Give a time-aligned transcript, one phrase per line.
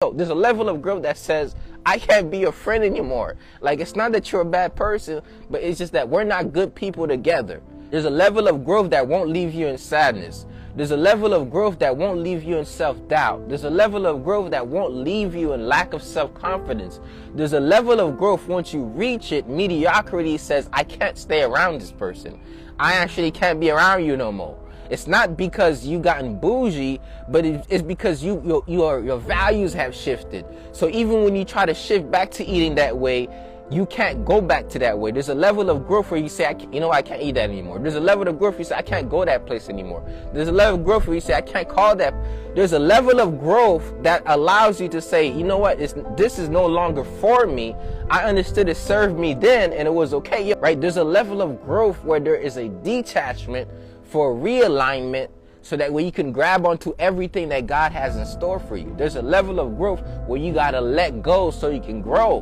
[0.00, 3.34] So there's a level of growth that says, I can't be your friend anymore.
[3.60, 6.72] Like, it's not that you're a bad person, but it's just that we're not good
[6.72, 7.60] people together.
[7.90, 10.46] There's a level of growth that won't leave you in sadness.
[10.76, 13.48] There's a level of growth that won't leave you in self doubt.
[13.48, 17.00] There's a level of growth that won't leave you in lack of self confidence.
[17.34, 21.80] There's a level of growth once you reach it, mediocrity says, I can't stay around
[21.80, 22.38] this person.
[22.78, 24.56] I actually can't be around you no more.
[24.90, 29.94] It's not because you gotten bougie, but it's because you your, your your values have
[29.94, 30.44] shifted.
[30.72, 33.28] So even when you try to shift back to eating that way,
[33.70, 35.10] you can't go back to that way.
[35.10, 37.50] There's a level of growth where you say, I you know, I can't eat that
[37.50, 37.78] anymore.
[37.78, 40.02] There's a level of growth where you say, I can't go that place anymore.
[40.32, 42.14] There's a level of growth where you say, I can't call that.
[42.54, 46.38] There's a level of growth that allows you to say, you know what, it's, this
[46.38, 47.74] is no longer for me.
[48.08, 50.80] I understood it served me then and it was okay, right?
[50.80, 53.68] There's a level of growth where there is a detachment
[54.08, 55.28] for realignment
[55.60, 58.94] so that way you can grab onto everything that God has in store for you.
[58.96, 62.40] There's a level of growth where you got to let go so you can grow.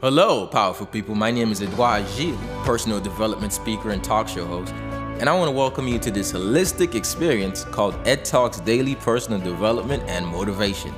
[0.00, 1.14] Hello, powerful people.
[1.14, 4.72] My name is Edouard Gilles, personal development speaker and talk show host,
[5.18, 9.40] and I want to welcome you to this holistic experience called Ed Talks Daily Personal
[9.40, 10.94] Development and Motivation.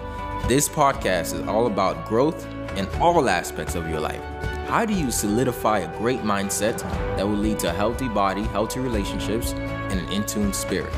[0.47, 4.23] This podcast is all about growth in all aspects of your life.
[4.69, 6.79] How do you solidify a great mindset
[7.17, 10.93] that will lead to a healthy body, healthy relationships, and an in tune spirit?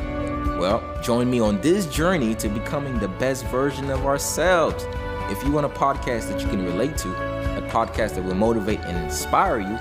[0.59, 4.85] Well, join me on this journey to becoming the best version of ourselves.
[5.31, 7.11] If you want a podcast that you can relate to,
[7.59, 9.79] a podcast that will motivate and inspire you,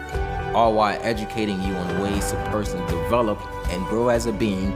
[0.55, 4.71] all while educating you on ways to personally develop and grow as a being,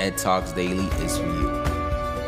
[0.00, 1.64] Ed Talks Daily is for you.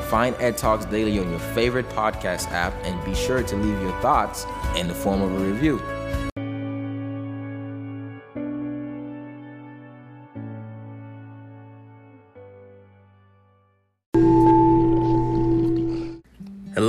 [0.03, 4.01] Find Ed Talks Daily on your favorite podcast app and be sure to leave your
[4.01, 5.83] thoughts in the form of a review.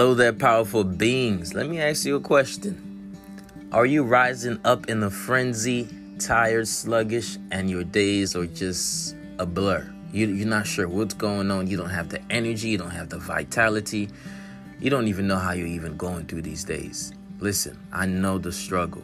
[0.10, 1.54] Hello there, powerful beings.
[1.54, 3.16] Let me ask you a question.
[3.72, 9.46] Are you rising up in a frenzy, tired, sluggish, and your days are just a
[9.46, 9.88] blur?
[10.12, 11.68] You, you're not sure what's going on.
[11.68, 14.10] You don't have the energy, you don't have the vitality.
[14.80, 17.14] You don't even know how you're even going through these days.
[17.38, 19.04] Listen, I know the struggle.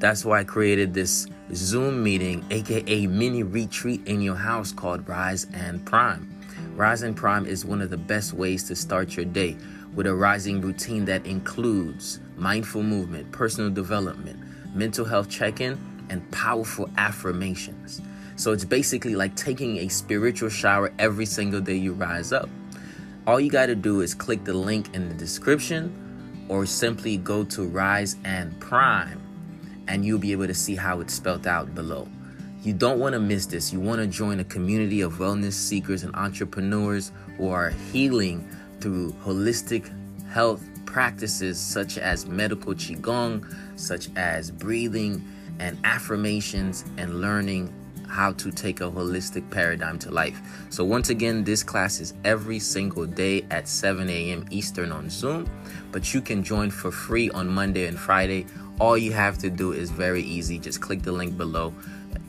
[0.00, 5.46] That's why I created this Zoom meeting, aka mini retreat in your house called Rise
[5.54, 6.26] and Prime.
[6.74, 9.56] Rise and Prime is one of the best ways to start your day
[9.94, 14.38] with a rising routine that includes mindful movement, personal development,
[14.74, 15.78] mental health check in,
[16.08, 18.00] and powerful affirmations.
[18.36, 22.48] So it's basically like taking a spiritual shower every single day you rise up.
[23.26, 27.44] All you got to do is click the link in the description or simply go
[27.44, 29.20] to Rise and Prime
[29.88, 32.08] and you'll be able to see how it's spelled out below.
[32.62, 33.72] You don't want to miss this.
[33.72, 38.48] You want to join a community of wellness seekers and entrepreneurs who are healing
[38.80, 39.90] through holistic
[40.28, 43.44] health practices such as medical qigong,
[43.78, 45.24] such as breathing
[45.58, 47.72] and affirmations and learning
[48.08, 50.40] how to take a holistic paradigm to life.
[50.68, 54.44] So, once again, this class is every single day at 7 a.m.
[54.50, 55.48] Eastern on Zoom,
[55.92, 58.46] but you can join for free on Monday and Friday.
[58.80, 61.72] All you have to do is very easy just click the link below,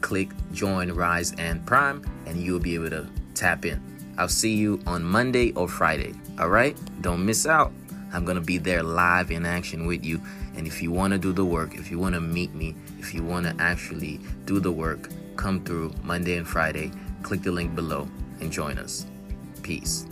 [0.01, 3.81] click join Rise and Prime, and you'll be able to tap in.
[4.17, 6.13] I'll see you on Monday or Friday.
[6.39, 6.77] All right?
[7.01, 7.71] Don't miss out.
[8.13, 10.21] I'm going to be there live in action with you.
[10.55, 13.13] And if you want to do the work, if you want to meet me, if
[13.13, 16.91] you want to actually do the work, come through Monday and Friday.
[17.23, 18.07] Click the link below
[18.41, 19.05] and join us.
[19.63, 20.05] Peace.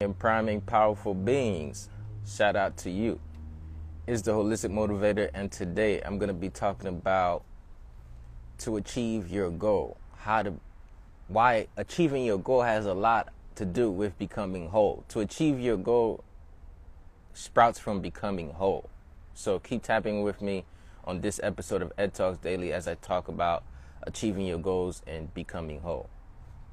[0.00, 1.88] And priming powerful beings.
[2.26, 3.20] Shout out to you.
[4.06, 7.44] It's the Holistic Motivator, and today I'm going to be talking about
[8.58, 9.98] to achieve your goal.
[10.16, 10.54] How to
[11.28, 15.04] why achieving your goal has a lot to do with becoming whole.
[15.08, 16.24] To achieve your goal
[17.32, 18.88] sprouts from becoming whole.
[19.34, 20.64] So keep tapping with me
[21.04, 23.62] on this episode of Ed Talks Daily as I talk about
[24.02, 26.08] achieving your goals and becoming whole.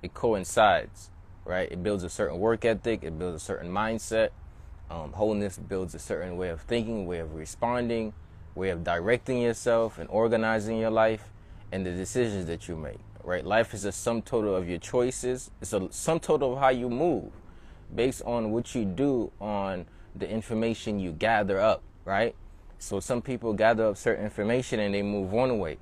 [0.01, 1.09] It coincides,
[1.46, 1.72] right?
[1.72, 4.29] It builds a certain work ethic, it builds a certain mindset.
[4.90, 8.13] Um, wholeness builds a certain way of thinking, way of responding,
[8.53, 11.31] way of directing yourself and organizing your life
[11.72, 13.45] and the decisions that you make, right?
[13.45, 16.89] Life is a sum total of your choices, it's a sum total of how you
[16.89, 17.31] move
[17.93, 19.85] based on what you do on
[20.16, 22.35] the information you gather up, right?
[22.79, 25.77] So some people gather up certain information and they move one way.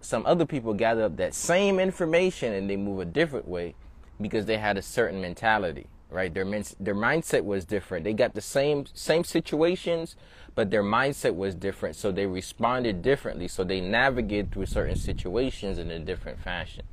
[0.00, 3.74] Some other people gather up that same information and they move a different way
[4.20, 6.32] because they had a certain mentality, right?
[6.32, 8.04] Their min- their mindset was different.
[8.04, 10.16] They got the same same situations,
[10.54, 13.48] but their mindset was different, so they responded differently.
[13.48, 16.84] So they navigated through certain situations in a different fashion.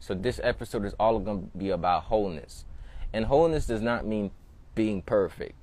[0.00, 2.64] So this episode is all going to be about wholeness.
[3.12, 4.32] And wholeness does not mean
[4.74, 5.54] being perfect.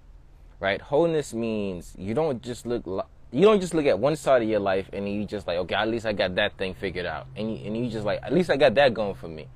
[0.60, 0.82] Right?
[0.82, 2.86] Wholeness means you don't just look
[3.32, 5.76] you don't just look at one side of your life and you just like, okay,
[5.76, 7.28] at least I got that thing figured out.
[7.36, 9.48] And you, and you just like, at least I got that going for me.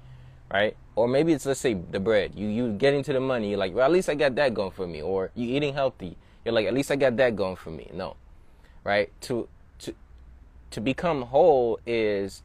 [0.52, 0.78] Right?
[0.96, 2.34] Or maybe it's let's say the bread.
[2.36, 4.72] You you getting to the money, you're like, well, at least I got that going
[4.72, 5.02] for me.
[5.02, 6.18] Or you eating healthy.
[6.44, 7.90] You're like, at least I got that going for me.
[7.94, 8.16] No.
[8.84, 9.10] Right?
[9.22, 9.48] To
[9.80, 9.94] to
[10.72, 12.44] to become whole is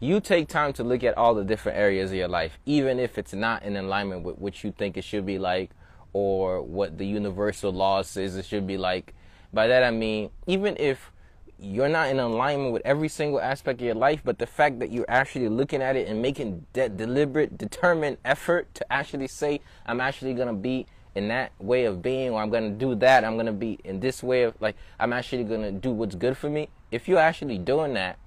[0.00, 3.18] you take time to look at all the different areas of your life, even if
[3.18, 5.70] it's not in alignment with what you think it should be like
[6.12, 9.14] or what the universal law says it should be like.
[9.52, 11.12] By that I mean, even if
[11.62, 14.90] you're not in alignment with every single aspect of your life, but the fact that
[14.90, 20.00] you're actually looking at it and making that deliberate, determined effort to actually say, I'm
[20.00, 23.24] actually going to be in that way of being, or I'm going to do that,
[23.24, 26.14] I'm going to be in this way of, like, I'm actually going to do what's
[26.14, 26.68] good for me.
[26.90, 28.18] If you're actually doing that,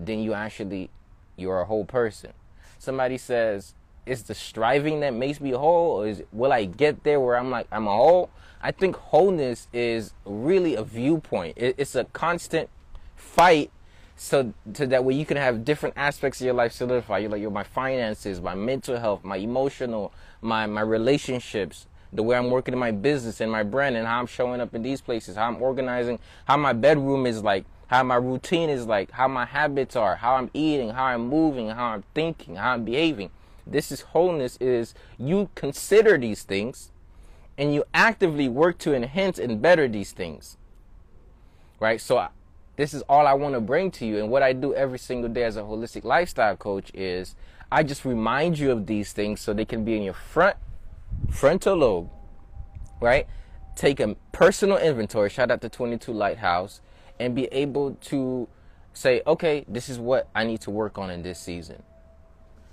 [0.00, 0.90] then you actually,
[1.36, 2.32] you're a whole person.
[2.78, 3.74] Somebody says,
[4.06, 7.50] is the striving that makes me whole, or is will I get there where I'm
[7.50, 8.30] like, I'm a whole?
[8.62, 11.54] I think wholeness is really a viewpoint.
[11.58, 12.70] it's a constant
[13.18, 13.70] fight
[14.16, 17.18] so to that way you can have different aspects of your life solidify.
[17.18, 20.12] You're like, yo, my finances, my mental health, my emotional,
[20.42, 24.18] my my relationships, the way I'm working in my business and my brand and how
[24.18, 28.02] I'm showing up in these places, how I'm organizing, how my bedroom is like, how
[28.02, 31.86] my routine is like, how my habits are, how I'm eating, how I'm moving, how
[31.86, 33.30] I'm thinking, how I'm behaving.
[33.68, 36.90] This is wholeness is you consider these things
[37.56, 40.56] and you actively work to enhance and better these things.
[41.78, 42.00] Right?
[42.00, 42.28] So
[42.78, 44.18] this is all I want to bring to you.
[44.18, 47.34] And what I do every single day as a holistic lifestyle coach is
[47.72, 50.56] I just remind you of these things so they can be in your front
[51.28, 52.10] frontal lobe,
[53.00, 53.26] right?
[53.74, 56.80] Take a personal inventory, shout out to 22 Lighthouse,
[57.18, 58.48] and be able to
[58.92, 61.82] say, okay, this is what I need to work on in this season.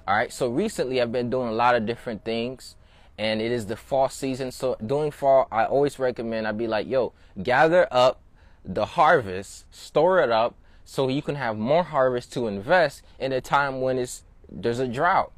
[0.07, 2.75] All right, so recently I've been doing a lot of different things,
[3.17, 4.51] and it is the fall season.
[4.51, 8.21] So during fall, I always recommend, I'd be like, yo, gather up
[8.65, 13.41] the harvest, store it up so you can have more harvest to invest in a
[13.41, 15.31] time when it's there's a drought.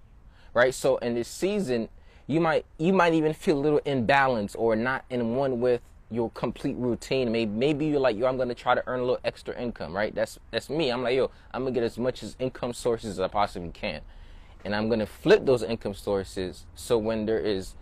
[0.54, 0.74] Right?
[0.74, 1.90] So in this season,
[2.26, 6.30] you might you might even feel a little imbalance or not in one with your
[6.32, 7.32] complete routine.
[7.32, 10.14] Maybe maybe you're like, yo, I'm gonna try to earn a little extra income, right?
[10.14, 10.90] That's that's me.
[10.90, 14.02] I'm like, yo, I'm gonna get as much as income sources as I possibly can.
[14.66, 17.76] And I'm gonna flip those income sources so when there is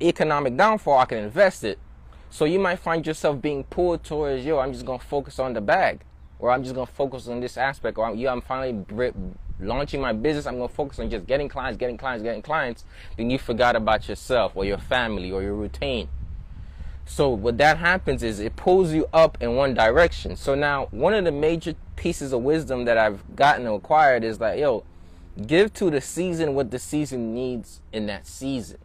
[0.00, 1.78] economic downfall, I can invest it
[2.34, 5.60] so you might find yourself being pulled towards, yo, I'm just gonna focus on the
[5.60, 6.00] bag,
[6.40, 8.84] or I'm just gonna focus on this aspect, or yeah, I'm finally
[9.60, 10.44] launching my business.
[10.44, 12.82] I'm gonna focus on just getting clients, getting clients, getting clients.
[13.16, 16.08] Then you forgot about yourself, or your family, or your routine.
[17.06, 20.34] So what that happens is it pulls you up in one direction.
[20.34, 24.58] So now one of the major pieces of wisdom that I've gotten acquired is like,
[24.58, 24.82] yo,
[25.46, 28.78] give to the season what the season needs in that season.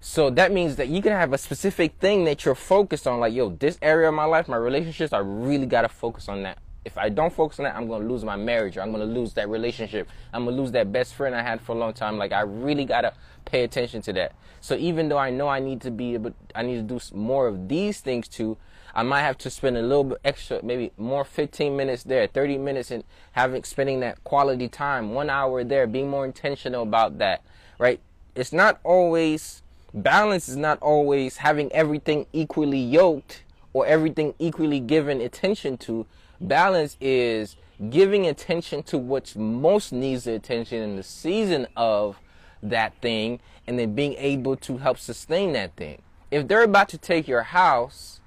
[0.00, 3.34] So that means that you can have a specific thing that you're focused on, like,
[3.34, 6.58] yo, this area of my life, my relationships, I really gotta focus on that.
[6.84, 9.34] If I don't focus on that, I'm gonna lose my marriage or I'm gonna lose
[9.34, 10.08] that relationship.
[10.32, 12.16] I'm gonna lose that best friend I had for a long time.
[12.16, 13.12] Like, I really gotta
[13.44, 14.32] pay attention to that.
[14.60, 17.48] So even though I know I need to be able, I need to do more
[17.48, 18.56] of these things too,
[18.94, 22.58] I might have to spend a little bit extra, maybe more 15 minutes there, 30
[22.58, 27.42] minutes in having, spending that quality time, one hour there, being more intentional about that,
[27.78, 28.00] right?
[28.34, 29.62] It's not always,
[29.94, 33.42] balance is not always having everything equally yoked
[33.72, 36.06] or everything equally given attention to.
[36.40, 37.56] Balance is
[37.90, 42.18] giving attention to what most needs the attention in the season of
[42.62, 46.02] that thing and then being able to help sustain that thing.
[46.30, 48.20] If they're about to take your house,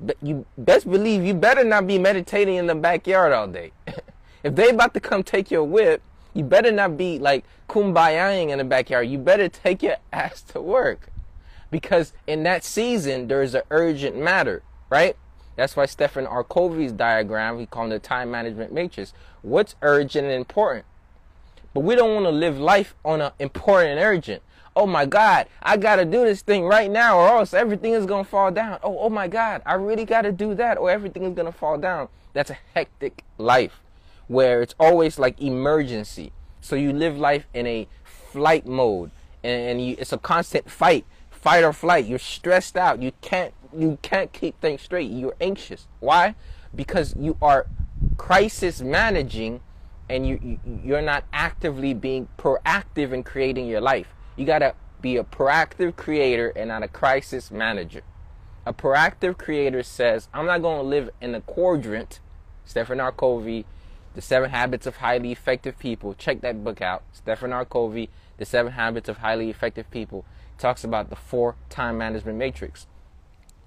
[0.00, 3.72] but you best believe you better not be meditating in the backyard all day.
[4.44, 6.02] if they about to come take your whip,
[6.34, 9.08] you better not be like kumbayaing in the backyard.
[9.08, 11.10] You better take your ass to work.
[11.70, 15.16] Because in that season, there is an urgent matter, right?
[15.56, 16.44] That's why Stephen R.
[16.44, 19.12] Covey's diagram, we call it the time management matrix.
[19.42, 20.86] What's urgent and important?
[21.74, 24.42] But we don't want to live life on an important and urgent.
[24.74, 28.06] Oh my God, I got to do this thing right now or else everything is
[28.06, 28.78] going to fall down.
[28.82, 31.58] Oh, oh my God, I really got to do that or everything is going to
[31.58, 32.08] fall down.
[32.32, 33.80] That's a hectic life
[34.28, 36.32] where it's always like emergency.
[36.60, 39.10] So you live life in a flight mode
[39.42, 42.04] and, and you, it's a constant fight fight or flight.
[42.04, 43.02] You're stressed out.
[43.02, 45.10] You can't you can't keep things straight.
[45.10, 45.86] You're anxious.
[46.00, 46.34] Why?
[46.74, 47.66] Because you are
[48.16, 49.60] crisis managing
[50.08, 54.08] and you, you are not actively being proactive in creating your life.
[54.36, 58.02] You got to be a proactive creator and not a crisis manager.
[58.64, 62.20] A proactive creator says, I'm not going to live in a quadrant.
[62.64, 63.12] Stephen R.
[63.12, 63.66] Covey
[64.18, 66.12] The Seven Habits of Highly Effective People.
[66.12, 67.04] Check that book out.
[67.12, 67.64] Stephen R.
[67.64, 70.24] Covey, The Seven Habits of Highly Effective People,
[70.58, 72.88] talks about the four time management matrix.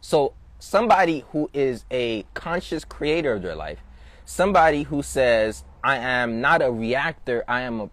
[0.01, 3.79] So, somebody who is a conscious creator of their life,
[4.25, 7.89] somebody who says, I am not a reactor, I am a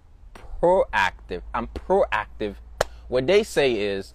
[0.61, 1.43] proactive.
[1.55, 2.57] I'm proactive.
[3.07, 4.15] What they say is,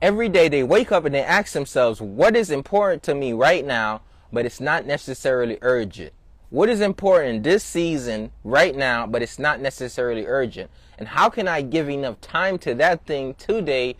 [0.00, 3.66] every day they wake up and they ask themselves, what is important to me right
[3.66, 4.00] now,
[4.32, 6.14] but it's not necessarily urgent?
[6.50, 10.70] What is important this season right now, but it's not necessarily urgent?
[10.98, 13.96] And how can I give enough time to that thing today?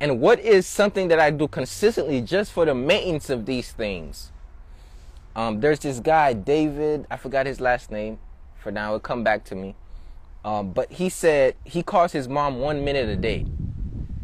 [0.00, 4.32] And what is something that I do consistently just for the maintenance of these things?
[5.36, 8.18] Um, there's this guy, David, I forgot his last name
[8.60, 9.74] for now, it'll come back to me.
[10.44, 13.46] Um, but he said he calls his mom one minute a day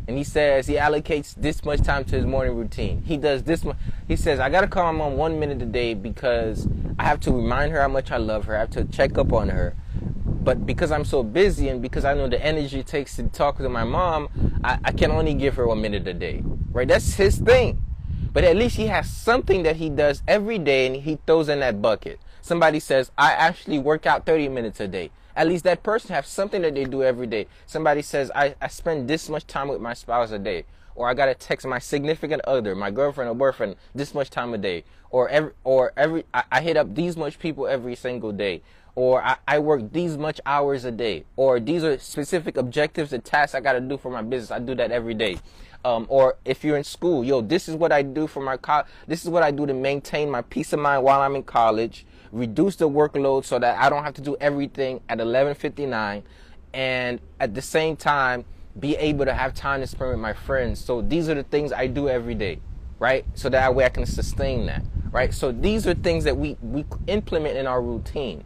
[0.09, 3.03] and he says he allocates this much time to his morning routine.
[3.03, 3.77] He does this much.
[4.07, 7.21] He says, I got to call my mom one minute a day because I have
[7.21, 8.57] to remind her how much I love her.
[8.57, 9.75] I have to check up on her.
[10.25, 13.59] But because I'm so busy and because I know the energy it takes to talk
[13.59, 14.29] to my mom,
[14.63, 16.43] I, I can only give her one minute a day.
[16.71, 16.87] Right?
[16.87, 17.83] That's his thing.
[18.33, 21.61] But at least he has something that he does every day and he throws in
[21.61, 22.21] that bucket.
[22.43, 25.11] Somebody says, I actually work out 30 minutes a day.
[25.37, 27.47] At least that person have something that they do every day.
[27.67, 30.65] Somebody says, I, I spend this much time with my spouse a day.
[30.95, 34.59] Or I gotta text my significant other, my girlfriend or boyfriend, this much time a
[34.59, 34.85] day.
[35.11, 38.63] Or every, or every, I, I hit up these much people every single day.
[38.95, 41.25] Or I, I work these much hours a day.
[41.37, 44.51] Or these are specific objectives and tasks I gotta do for my business.
[44.51, 45.37] I do that every day.
[45.85, 48.85] Um, or if you're in school, yo, this is what I do for my co-
[49.07, 52.07] this is what I do to maintain my peace of mind while I'm in college
[52.37, 56.23] reduce the workload so that I don't have to do everything at 11:59
[56.75, 58.45] and at the same time
[58.79, 60.85] be able to have time to spend with my friends.
[60.85, 62.61] So these are the things I do every day,
[62.99, 63.25] right?
[63.35, 65.33] So that way I can sustain that, right?
[65.33, 68.45] So these are things that we we implement in our routine.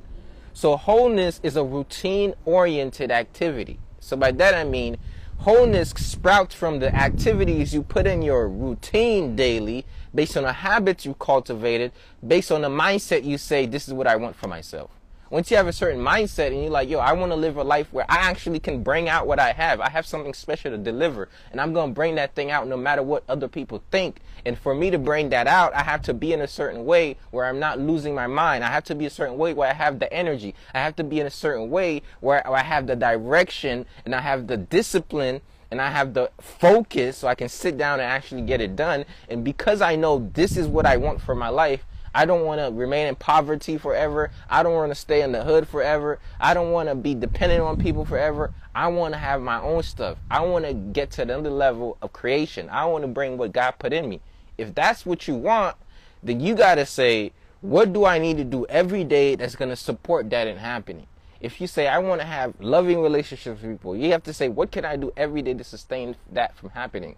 [0.53, 3.81] So wholeness is a routine oriented activity.
[3.99, 4.99] So by that I mean
[5.41, 11.07] wholeness sprouts from the activities you put in your routine daily based on the habits
[11.07, 11.93] you cultivated,
[12.27, 14.91] based on the mindset you say, this is what I want for myself.
[15.31, 17.63] Once you have a certain mindset and you're like, yo, I want to live a
[17.63, 19.81] life where I actually can bring out what I have.
[19.81, 22.77] I have something special to deliver and I'm going to bring that thing out no
[22.77, 24.23] matter what other people think.
[24.45, 27.17] And for me to bring that out, I have to be in a certain way
[27.31, 28.65] where I'm not losing my mind.
[28.65, 30.57] I have to be a certain way where I have the energy.
[30.75, 34.23] I have to be in a certain way where I have the direction and I
[34.23, 38.43] have the discipline and I have the focus so I can sit down and actually
[38.43, 39.05] get it done.
[39.29, 42.61] And because I know this is what I want for my life, I don't want
[42.61, 44.31] to remain in poverty forever.
[44.49, 46.19] I don't want to stay in the hood forever.
[46.41, 48.53] I don't want to be dependent on people forever.
[48.75, 50.19] I want to have my own stuff.
[50.31, 52.69] I want to get to another level of creation.
[52.71, 54.21] I want to bring what God put in me.
[54.59, 55.77] If that's what you want,
[56.23, 59.71] then you got to say, what do I need to do every day that's going
[59.71, 61.07] to support that in happening?
[61.41, 64.49] if you say I want to have loving relationships with people, you have to say
[64.49, 67.17] what can I do every day to sustain that from happening.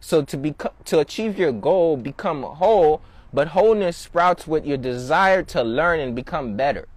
[0.00, 0.54] So to be
[0.86, 3.02] to achieve your goal, become whole,
[3.32, 6.88] but wholeness sprouts with your desire to learn and become better.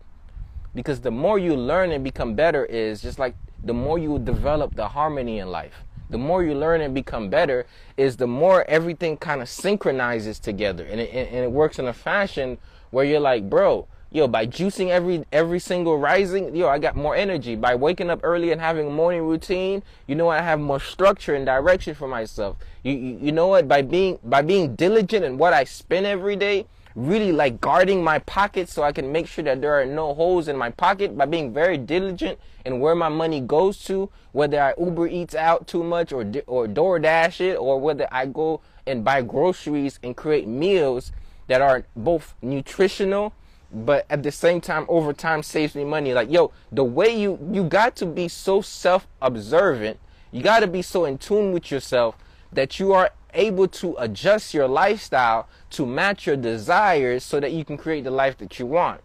[0.74, 4.76] Because the more you learn and become better is just like the more you develop
[4.76, 5.84] the harmony in life.
[6.10, 10.86] The more you learn and become better is the more everything kind of synchronizes together
[10.86, 12.58] and it, and it works in a fashion
[12.90, 17.16] where you're like, bro, yo, by juicing every every single rising, yo, I got more
[17.16, 17.56] energy.
[17.56, 21.34] By waking up early and having a morning routine, you know I have more structure
[21.34, 22.58] and direction for myself.
[22.84, 23.68] You, you you know what?
[23.68, 28.20] By being by being diligent in what I spend every day, really like guarding my
[28.20, 31.18] pockets so I can make sure that there are no holes in my pocket.
[31.18, 35.68] By being very diligent in where my money goes to, whether I Uber Eats out
[35.68, 40.48] too much or or DoorDash it, or whether I go and buy groceries and create
[40.48, 41.14] meals
[41.48, 43.34] that are both nutritional
[43.74, 46.14] but at the same time over time saves me money.
[46.14, 50.00] Like yo the way you you got to be so self-observant
[50.32, 52.16] you got to be so in tune with yourself
[52.54, 57.64] that you are able to adjust your lifestyle to match your desires so that you
[57.64, 59.02] can create the life that you want.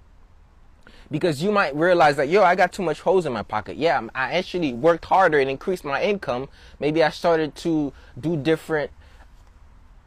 [1.11, 3.77] Because you might realize that yo i got too much holes in my pocket.
[3.77, 6.49] Yeah i actually worked harder and increased my income.
[6.81, 8.91] Maybe i started to do different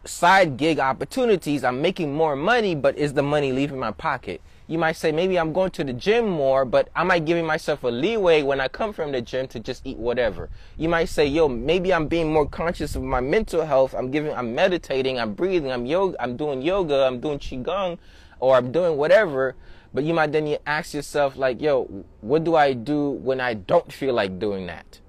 [0.06, 1.64] side gig opportunities.
[1.64, 4.42] I'm making more money, but is the money leaving my pocket?
[4.68, 7.84] You might say, maybe I'm going to the gym more, but am I giving myself
[7.84, 10.50] a leeway when I come from the gym to just eat whatever?
[10.78, 13.96] You might say, yo, maybe I'm being more conscious of my mental health.
[13.96, 17.98] I'm giving, I'm meditating, I'm breathing, I'm yoga, I'm doing yoga, I'm doing qigong,
[18.40, 19.56] or I'm doing whatever.
[19.92, 23.56] But you might then you ask yourself, like, yo, what do I do when I
[23.56, 25.00] don't feel like doing that?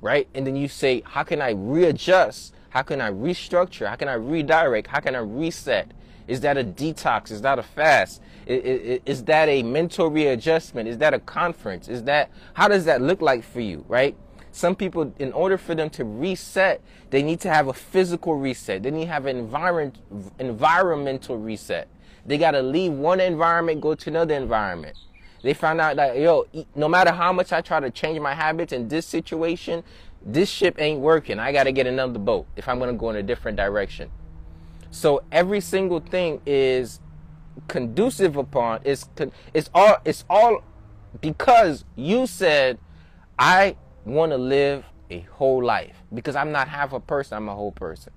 [0.00, 0.28] Right?
[0.32, 2.54] And then you say, how can I readjust?
[2.72, 3.86] How can I restructure?
[3.86, 4.86] How can I redirect?
[4.86, 5.90] How can I reset?
[6.26, 7.30] Is that a detox?
[7.30, 8.22] Is that a fast?
[8.46, 10.88] Is, that a mental readjustment?
[10.88, 11.88] Is that a conference?
[11.88, 14.16] Is that how does that look like for you, right?
[14.52, 18.82] Some people, in order for them to reset, they need to have a physical reset.
[18.82, 19.98] They need to have an environment,
[20.38, 21.88] environmental reset.
[22.24, 24.96] They got to leave one environment, go to another environment.
[25.42, 28.72] They found out that, yo, no matter how much I try to change my habits
[28.72, 29.82] in this situation,
[30.24, 31.38] this ship ain't working.
[31.38, 34.10] I got to get another boat if I'm going to go in a different direction.
[34.90, 37.00] So every single thing is
[37.68, 39.08] conducive upon it's
[39.52, 40.62] it's all it's all
[41.20, 42.78] because you said
[43.38, 47.54] I want to live a whole life because I'm not half a person, I'm a
[47.54, 48.12] whole person.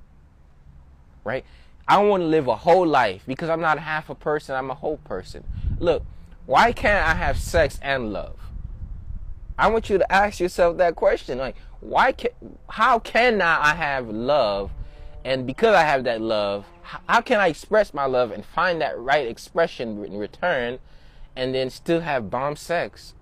[1.23, 1.43] Right?
[1.87, 4.75] I want to live a whole life because I'm not half a person, I'm a
[4.75, 5.43] whole person.
[5.79, 6.03] Look,
[6.45, 8.39] why can't I have sex and love?
[9.57, 11.37] I want you to ask yourself that question.
[11.37, 11.55] Like,
[11.89, 12.31] why can
[12.69, 14.71] how can I have love
[15.23, 18.97] and because I have that love, how can I express my love and find that
[18.97, 20.79] right expression in return
[21.35, 23.13] and then still have bomb sex?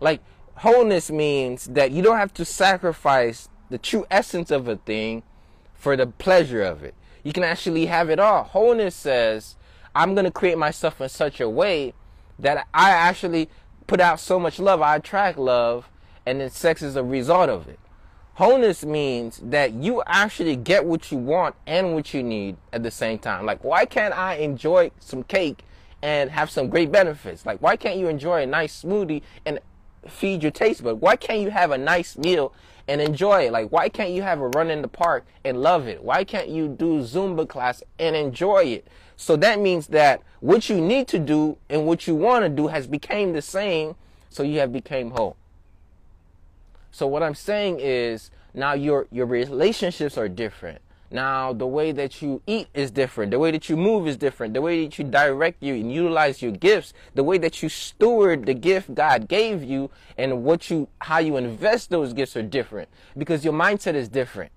[0.00, 0.20] Like
[0.56, 5.22] wholeness means that you don't have to sacrifice the true essence of a thing
[5.74, 6.94] for the pleasure of it.
[7.22, 8.44] You can actually have it all.
[8.44, 9.56] Wholeness says,
[9.94, 11.92] I'm going to create myself in such a way
[12.38, 13.48] that I actually
[13.86, 15.88] put out so much love, I attract love,
[16.24, 17.78] and then sex is a result of it.
[18.36, 22.90] Wholeness means that you actually get what you want and what you need at the
[22.90, 23.46] same time.
[23.46, 25.64] Like, why can't I enjoy some cake
[26.02, 27.46] and have some great benefits?
[27.46, 29.58] Like, why can't you enjoy a nice smoothie and
[30.06, 31.00] feed your taste bud?
[31.00, 32.52] Why can't you have a nice meal
[32.86, 33.52] and enjoy it?
[33.52, 36.04] Like, why can't you have a run in the park and love it?
[36.04, 38.86] Why can't you do Zumba class and enjoy it?
[39.16, 42.66] So that means that what you need to do and what you want to do
[42.66, 43.94] has become the same,
[44.28, 45.38] so you have become whole.
[46.96, 50.78] So what I'm saying is now your your relationships are different.
[51.10, 53.32] Now the way that you eat is different.
[53.32, 54.54] The way that you move is different.
[54.54, 58.46] The way that you direct you and utilize your gifts, the way that you steward
[58.46, 62.88] the gift God gave you and what you how you invest those gifts are different
[63.18, 64.50] because your mindset is different.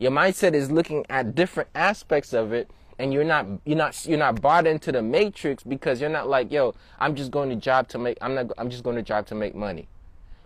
[0.00, 2.68] Your mindset is looking at different aspects of it
[2.98, 6.50] and you're not you're not you're not bought into the matrix because you're not like
[6.50, 9.26] yo i'm just going to job to make i'm not i'm just going to job
[9.26, 9.88] to make money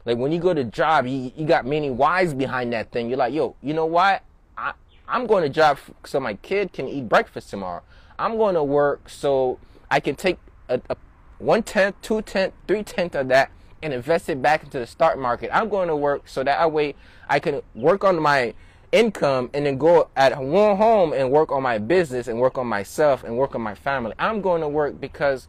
[0.08, 3.18] like when you go to job you, you got many whys behind that thing you're
[3.18, 4.22] like yo you know what
[4.56, 4.72] i
[5.06, 7.82] i'm going to job so my kid can eat breakfast tomorrow
[8.18, 9.58] i'm going to work so
[9.90, 10.96] i can take a, a
[11.38, 13.50] one tenth two tenth three tenth of that
[13.82, 16.94] and invest it back into the stock market i'm going to work so that way
[17.28, 18.54] i can work on my
[18.92, 22.66] income and then go at one home and work on my business and work on
[22.66, 24.14] myself and work on my family.
[24.18, 25.46] I'm going to work because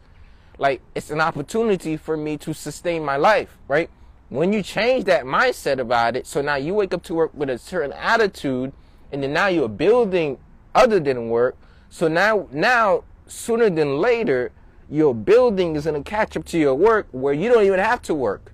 [0.58, 3.88] like it's an opportunity for me to sustain my life, right?
[4.30, 7.50] When you change that mindset about it, so now you wake up to work with
[7.50, 8.72] a certain attitude
[9.12, 10.38] and then now you're building
[10.74, 11.56] other than work.
[11.90, 14.52] So now now sooner than later
[14.88, 18.00] your building is going to catch up to your work where you don't even have
[18.02, 18.52] to work.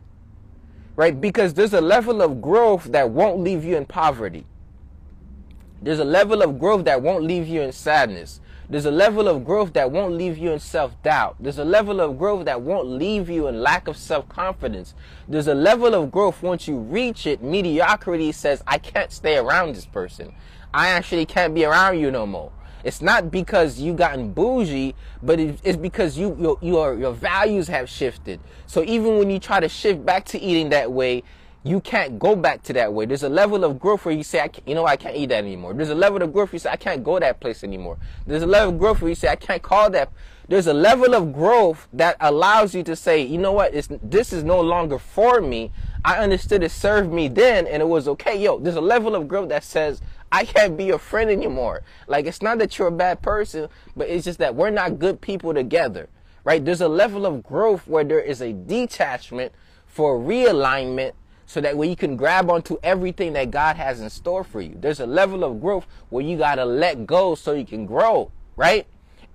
[0.97, 1.19] Right?
[1.21, 4.47] Because there's a level of growth that won't leave you in poverty
[5.87, 8.41] there's a level of growth that won't leave you in sadness.
[8.68, 11.37] There's a level of growth that won't leave you in self doubt.
[11.38, 14.94] There's a level of growth that won't leave you in lack of self confidence.
[15.29, 19.76] There's a level of growth once you reach it, mediocrity says, I can't stay around
[19.76, 20.35] this person.
[20.74, 22.50] I actually can't be around you no more.
[22.83, 27.88] It's not because you gotten bougie, but it's because you your your, your values have
[27.88, 28.40] shifted.
[28.66, 31.22] So even when you try to shift back to eating that way,
[31.66, 33.07] you can't go back to that way.
[33.07, 35.38] There's a level of growth where you say, I you know, I can't eat that
[35.38, 35.74] anymore.
[35.74, 37.98] There's a level of growth where you say, I can't go that place anymore.
[38.24, 40.12] There's a level of growth where you say, I can't call that.
[40.48, 44.33] There's a level of growth that allows you to say, you know what, it's, this
[44.33, 45.72] is no longer for me.
[46.05, 48.40] I understood it served me then and it was okay.
[48.40, 50.00] Yo, there's a level of growth that says,
[50.31, 51.83] I can't be your friend anymore.
[52.07, 55.20] Like, it's not that you're a bad person, but it's just that we're not good
[55.20, 56.09] people together,
[56.44, 56.64] right?
[56.64, 59.50] There's a level of growth where there is a detachment
[59.88, 61.14] for realignment
[61.46, 64.76] so that way you can grab onto everything that God has in store for you.
[64.78, 68.32] There's a level of growth where you got to let go so you can grow,
[68.56, 68.87] right?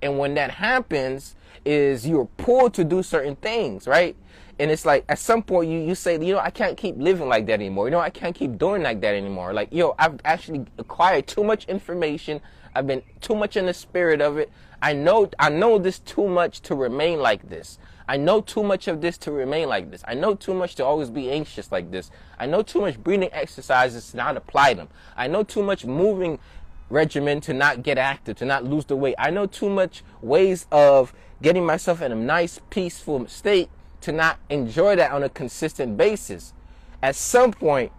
[0.02, 4.16] And when that happens is you're pulled to do certain things, right?
[4.60, 7.30] And it's like at some point you, you say, you know, I can't keep living
[7.30, 7.88] like that anymore.
[7.88, 9.54] You know, I can't keep doing like that anymore.
[9.54, 12.42] Like, yo, I've actually acquired too much information.
[12.76, 14.52] I've been too much in the spirit of it.
[14.82, 17.78] I know I know this too much to remain like this.
[18.08, 20.04] I know too much of this to remain like this.
[20.08, 22.12] I know too much to always be anxious like this.
[22.40, 24.90] I know too much breathing exercises to not apply them.
[25.16, 26.40] I know too much moving
[26.90, 29.16] regimen to not get active, to not lose the weight.
[29.18, 33.70] I know too much ways of getting myself in a nice, peaceful state
[34.02, 36.54] to not enjoy that on a consistent basis.
[37.02, 37.92] At some point,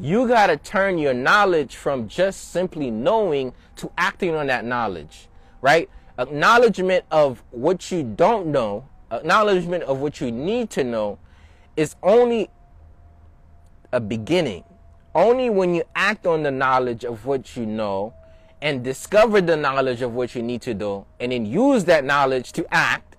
[0.00, 5.28] you got to turn your knowledge from just simply knowing to acting on that knowledge,
[5.60, 5.88] right?
[6.18, 11.18] Acknowledgement of what you don't know, acknowledgement of what you need to know
[11.76, 12.50] is only
[13.92, 14.64] a beginning.
[15.14, 18.14] Only when you act on the knowledge of what you know
[18.60, 22.52] and discover the knowledge of what you need to do and then use that knowledge
[22.52, 23.16] to act,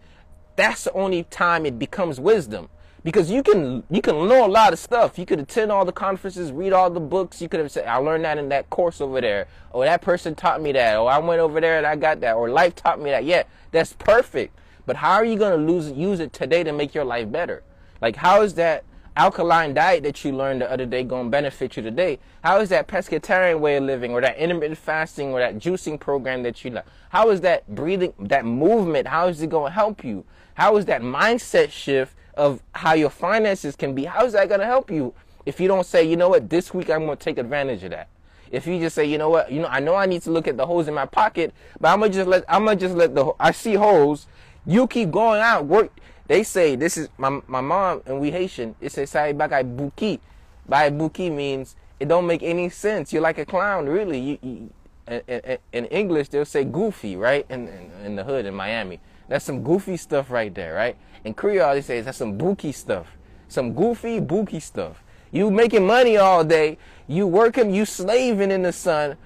[0.55, 2.69] that's the only time it becomes wisdom.
[3.01, 5.17] Because you can you can know a lot of stuff.
[5.17, 7.41] You could attend all the conferences, read all the books.
[7.41, 10.35] You could have said, "I learned that in that course over there," or "That person
[10.35, 12.99] taught me that," or "I went over there and I got that," or "Life taught
[12.99, 14.53] me that." Yeah, that's perfect.
[14.89, 17.61] But how are you going to lose use it today to make your life better?
[18.01, 18.83] Like, how is that
[19.15, 22.17] alkaline diet that you learned the other day going to benefit you today?
[22.43, 26.41] How is that pescatarian way of living or that intermittent fasting or that juicing program
[26.41, 26.87] that you like?
[27.09, 30.25] How is that breathing, that movement, how is it going to help you?
[30.55, 34.05] How is that mindset shift of how your finances can be?
[34.05, 35.13] How is that going to help you
[35.45, 37.91] if you don't say, you know what, this week I'm going to take advantage of
[37.91, 38.07] that?
[38.51, 40.47] If you just say, you know what, you know, I know I need to look
[40.47, 43.13] at the holes in my pocket, but I'm gonna just let I'm gonna just let
[43.13, 44.25] the I see holes.
[44.65, 45.91] You keep going out, work.
[46.27, 48.75] They say this is my my mom and we Haitian.
[48.79, 50.19] It says "Sai bagay buki."
[50.67, 53.11] By buki means it don't make any sense.
[53.11, 54.19] You're like a clown, really.
[54.19, 54.69] You, you
[55.09, 57.45] in, in, English they'll say goofy, right?
[57.49, 60.95] In, in, in the hood in Miami, that's some goofy stuff right there, right?
[61.23, 63.17] In Creole they say that's some buki stuff,
[63.47, 65.03] some goofy buki stuff.
[65.31, 69.17] You making money all day, you working, you slaving in the sun,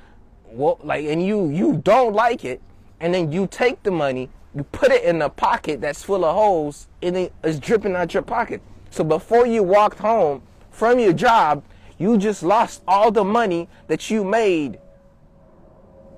[0.46, 2.62] well, like, and you you don't like it,
[3.00, 6.36] and then you take the money you put it in a pocket that's full of
[6.36, 8.62] holes and it's dripping out your pocket.
[8.92, 11.64] So before you walked home from your job,
[11.98, 14.80] you just lost all the money that you made.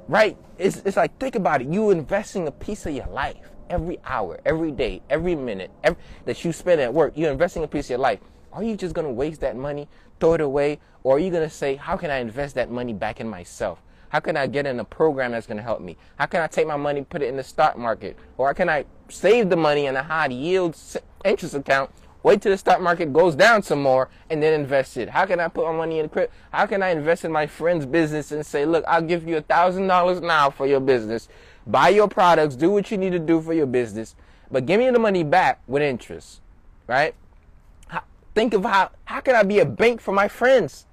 [0.07, 0.37] Right?
[0.57, 1.67] It's, it's like, think about it.
[1.67, 6.43] You investing a piece of your life every hour, every day, every minute every, that
[6.43, 7.13] you spend at work.
[7.15, 8.19] You're investing a piece of your life.
[8.51, 9.87] Are you just going to waste that money,
[10.19, 10.79] throw it away?
[11.03, 13.81] Or are you going to say, how can I invest that money back in myself?
[14.15, 15.97] How can I get in a program that's going to help me?
[16.15, 18.17] How can I take my money, put it in the stock market?
[18.37, 20.77] Or how can I save the money in a high yield
[21.25, 21.91] interest account,
[22.23, 25.09] wait till the stock market goes down some more, and then invest it?
[25.09, 26.33] How can I put my money in crypto?
[26.53, 29.41] How can I invest in my friend's business and say, look, I'll give you a
[29.41, 31.27] thousand dollars now for your business.
[31.67, 34.15] Buy your products, do what you need to do for your business,
[34.49, 36.39] but give me the money back with interest,
[36.87, 37.13] right?
[38.33, 40.85] Think of how, how can I be a bank for my friends?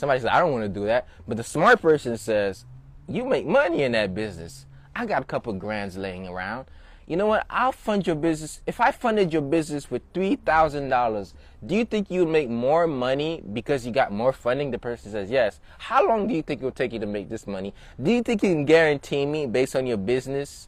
[0.00, 1.06] Somebody says, I don't want to do that.
[1.28, 2.64] But the smart person says,
[3.06, 4.64] you make money in that business.
[4.96, 6.68] I got a couple grands laying around.
[7.06, 7.44] You know what?
[7.50, 8.62] I'll fund your business.
[8.66, 11.34] If I funded your business with $3,000,
[11.66, 14.70] do you think you'd make more money because you got more funding?
[14.70, 15.60] The person says, yes.
[15.76, 17.74] How long do you think it'll take you to make this money?
[18.02, 20.66] Do you think you can guarantee me based on your business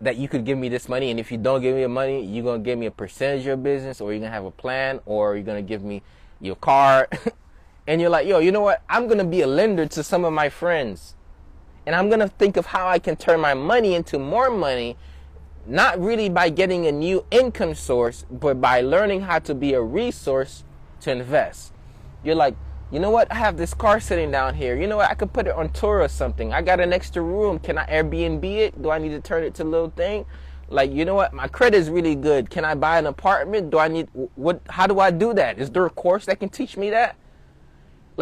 [0.00, 1.10] that you could give me this money?
[1.10, 3.40] And if you don't give me the money, you're going to give me a percentage
[3.40, 5.82] of your business or you're going to have a plan or you're going to give
[5.82, 6.00] me
[6.40, 7.08] your car
[7.92, 8.82] and you're like, yo, you know what?
[8.88, 11.14] I'm going to be a lender to some of my friends.
[11.84, 14.96] And I'm going to think of how I can turn my money into more money,
[15.66, 19.82] not really by getting a new income source, but by learning how to be a
[19.82, 20.64] resource
[21.02, 21.74] to invest.
[22.24, 22.56] You're like,
[22.90, 23.30] you know what?
[23.30, 24.74] I have this car sitting down here.
[24.74, 25.10] You know what?
[25.10, 26.50] I could put it on Turo or something.
[26.50, 27.58] I got an extra room.
[27.58, 28.80] Can I Airbnb it?
[28.80, 30.24] Do I need to turn it to a little thing?
[30.70, 31.34] Like, you know what?
[31.34, 32.48] My credit is really good.
[32.48, 33.70] Can I buy an apartment?
[33.70, 34.62] Do I need what?
[34.70, 35.58] How do I do that?
[35.58, 37.16] Is there a course that can teach me that?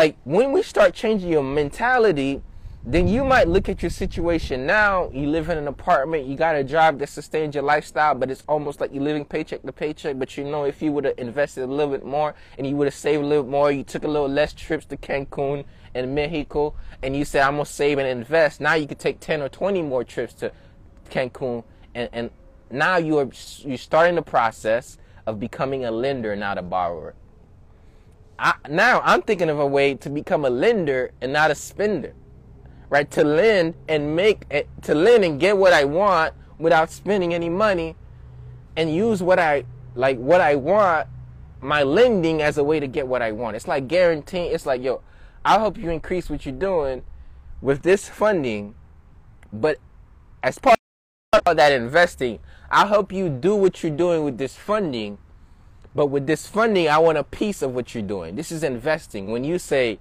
[0.00, 2.40] Like when we start changing your mentality,
[2.82, 5.10] then you might look at your situation now.
[5.12, 8.42] You live in an apartment, you got a job that sustains your lifestyle, but it's
[8.48, 10.18] almost like you're living paycheck to paycheck.
[10.18, 12.86] But you know, if you would have invested a little bit more and you would
[12.86, 16.72] have saved a little more, you took a little less trips to Cancun and Mexico,
[17.02, 18.58] and you said, I'm gonna save and invest.
[18.58, 20.50] Now you could take 10 or 20 more trips to
[21.10, 21.62] Cancun,
[21.94, 22.30] and, and
[22.70, 27.14] now you are you're starting the process of becoming a lender, not a borrower.
[28.40, 32.14] I, now I'm thinking of a way to become a lender and not a spender,
[32.88, 33.10] right?
[33.10, 37.50] To lend and make eh, to lend and get what I want without spending any
[37.50, 37.96] money,
[38.76, 41.06] and use what I like what I want,
[41.60, 43.56] my lending as a way to get what I want.
[43.56, 44.52] It's like guaranteeing.
[44.52, 45.02] It's like yo,
[45.44, 47.02] I'll help you increase what you're doing
[47.60, 48.74] with this funding,
[49.52, 49.76] but
[50.42, 50.78] as part
[51.44, 52.38] of that investing,
[52.70, 55.18] I'll help you do what you're doing with this funding
[55.94, 58.36] but with this funding, I want a piece of what you're doing.
[58.36, 59.30] This is investing.
[59.30, 59.98] When you say,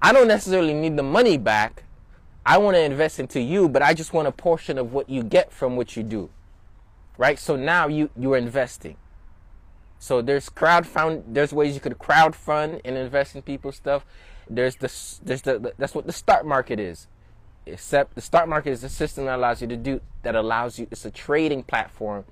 [0.00, 1.82] I don't necessarily need the money back,
[2.46, 5.22] I want to invest into you, but I just want a portion of what you
[5.22, 6.30] get from what you do.
[7.16, 7.38] Right?
[7.38, 8.96] So now you, you're investing.
[9.98, 14.04] So there's crowd fund, there's ways you could crowd fund and invest in people's stuff.
[14.48, 14.92] There's the,
[15.24, 17.08] there's the, that's what the stock market is.
[17.66, 20.86] Except the stock market is a system that allows you to do, that allows you,
[20.90, 22.26] it's a trading platform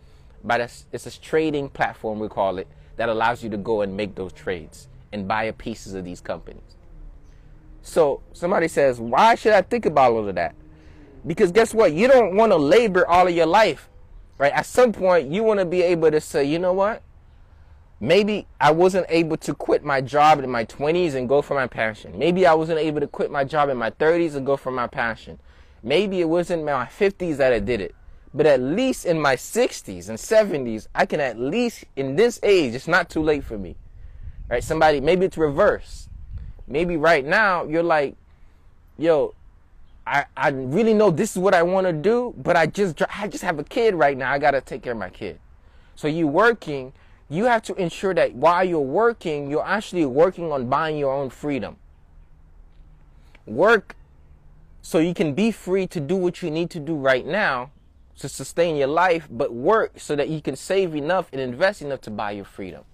[0.44, 3.96] but it's, it's a trading platform, we call it, that allows you to go and
[3.96, 6.62] make those trades and buy pieces of these companies.
[7.82, 10.54] So somebody says, why should I think about all of that?
[11.26, 11.92] Because guess what?
[11.92, 13.88] You don't want to labor all of your life,
[14.38, 14.52] right?
[14.52, 17.02] At some point, you want to be able to say, you know what?
[18.00, 21.68] Maybe I wasn't able to quit my job in my 20s and go for my
[21.68, 22.18] passion.
[22.18, 24.88] Maybe I wasn't able to quit my job in my 30s and go for my
[24.88, 25.38] passion.
[25.84, 27.94] Maybe it wasn't my 50s that I did it.
[28.34, 32.74] But at least in my 60s and 70s, I can at least in this age,
[32.74, 33.76] it's not too late for me.
[34.48, 34.64] Right?
[34.64, 36.08] Somebody, maybe it's reverse.
[36.66, 38.16] Maybe right now you're like,
[38.96, 39.34] yo,
[40.06, 43.28] I, I really know this is what I want to do, but I just I
[43.28, 44.32] just have a kid right now.
[44.32, 45.38] I got to take care of my kid.
[45.94, 46.92] So you working,
[47.28, 51.30] you have to ensure that while you're working, you're actually working on buying your own
[51.30, 51.76] freedom.
[53.46, 53.94] Work
[54.80, 57.70] so you can be free to do what you need to do right now
[58.22, 62.00] to sustain your life, but work so that you can save enough and invest enough
[62.02, 62.84] to buy your freedom.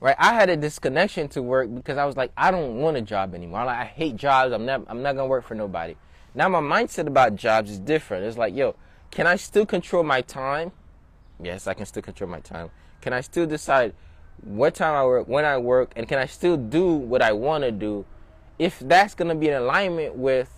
[0.00, 0.14] Right?
[0.16, 3.34] I had a disconnection to work because I was like, I don't want a job
[3.34, 3.64] anymore.
[3.64, 4.52] Like, I hate jobs.
[4.52, 5.96] I'm not I'm not gonna work for nobody.
[6.36, 8.24] Now my mindset about jobs is different.
[8.24, 8.76] It's like, yo,
[9.10, 10.70] can I still control my time?
[11.42, 12.70] Yes, I can still control my time.
[13.00, 13.92] Can I still decide
[14.44, 17.64] what time I work, when I work, and can I still do what I want
[17.64, 18.04] to do?
[18.56, 20.57] If that's gonna be in alignment with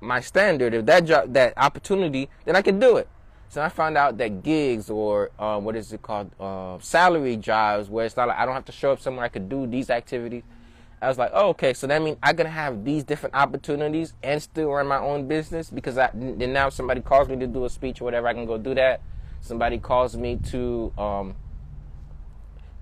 [0.00, 3.08] my standard, if that job, that opportunity, then I can do it.
[3.48, 7.88] So I found out that gigs or uh, what is it called, uh, salary jobs,
[7.88, 9.88] where it's not like I don't have to show up somewhere, I could do these
[9.88, 10.42] activities.
[11.00, 14.42] I was like, oh, okay, so that means I'm gonna have these different opportunities and
[14.42, 17.70] still run my own business because I then now somebody calls me to do a
[17.70, 19.00] speech or whatever, I can go do that.
[19.40, 21.34] Somebody calls me to um,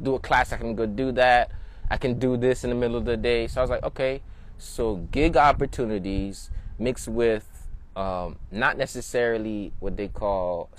[0.00, 1.50] do a class, I can go do that.
[1.90, 3.46] I can do this in the middle of the day.
[3.46, 4.22] So I was like, okay,
[4.58, 10.70] so gig opportunities mixed with um, not necessarily what they call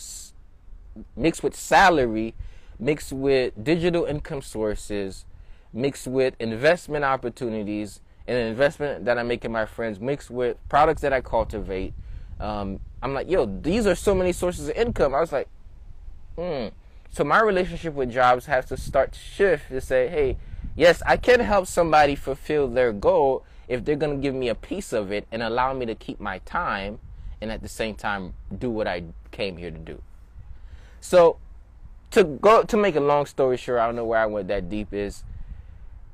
[1.15, 2.33] mixed with salary,
[2.79, 5.25] mixed with digital income sources
[5.75, 10.57] mixed with investment opportunities and an investment that I make in my friends, mixed with
[10.69, 11.93] products that I cultivate.
[12.39, 15.13] Um, I'm like, yo, these are so many sources of income.
[15.13, 15.47] I was like,
[16.35, 16.67] hmm.
[17.11, 20.37] So my relationship with jobs has to start to shift to say, hey,
[20.75, 24.55] yes, I can help somebody fulfill their goal if they're going to give me a
[24.55, 26.99] piece of it and allow me to keep my time
[27.41, 30.01] and at the same time do what I came here to do.
[31.01, 31.37] So
[32.11, 34.69] to go to make a long story short, I don't know where I went that
[34.69, 35.23] deep is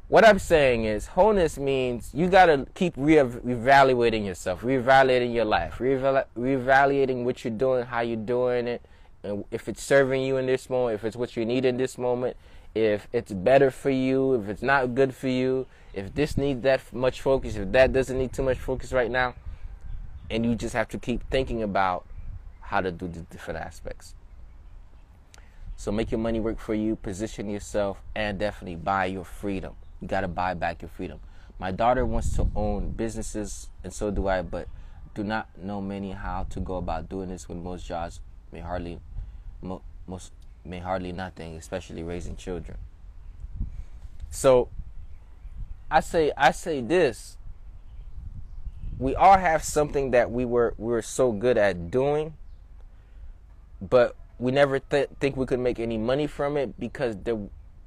[0.07, 5.45] what I'm saying is wholeness means you got to keep re- reevaluating yourself, reevaluating your
[5.45, 8.81] life, reevaluating what you're doing, how you're doing it,
[9.23, 11.97] and if it's serving you in this moment, if it's what you need in this
[11.97, 12.35] moment,
[12.73, 16.81] if it's better for you, if it's not good for you, if this needs that
[16.93, 19.35] much focus, if that doesn't need too much focus right now,
[20.29, 22.05] and you just have to keep thinking about
[22.61, 24.15] how to do the different aspects.
[25.75, 29.73] So make your money work for you, position yourself, and definitely buy your freedom.
[29.99, 31.19] You got to buy back your freedom.
[31.59, 34.67] My daughter wants to own businesses, and so do I, but
[35.13, 38.19] do not know many how to go about doing this when most jobs
[38.51, 38.99] may hardly,
[39.61, 40.31] mo- most
[40.63, 42.77] may hardly nothing, especially raising children.
[44.29, 44.69] So,
[45.91, 47.37] I say I say this.
[48.97, 52.35] We all have something that we were we were so good at doing,
[53.81, 57.37] but we never th- think we could make any money from it because there